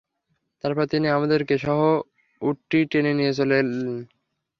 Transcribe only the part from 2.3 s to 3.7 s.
উটটি টেনে নিয়ে চললেন।